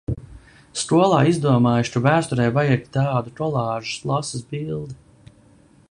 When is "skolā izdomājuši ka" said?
0.83-2.01